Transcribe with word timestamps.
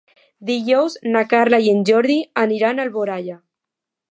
Dijous 0.49 0.95
na 1.15 1.21
Carla 1.33 1.59
i 1.65 1.69
en 1.75 1.85
Jordi 1.91 2.17
aniran 2.45 2.81
a 2.81 2.87
Alboraia. 2.89 3.37